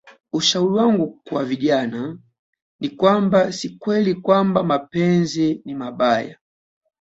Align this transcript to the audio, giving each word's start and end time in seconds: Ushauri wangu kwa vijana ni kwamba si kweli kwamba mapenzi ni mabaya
Ushauri 0.33 0.73
wangu 0.73 1.21
kwa 1.29 1.45
vijana 1.45 2.19
ni 2.79 2.89
kwamba 2.89 3.51
si 3.51 3.69
kweli 3.69 4.15
kwamba 4.15 4.63
mapenzi 4.63 5.61
ni 5.65 5.75
mabaya 5.75 6.39